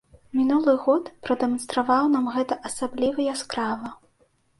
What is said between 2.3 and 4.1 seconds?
гэта асабліва яскрава.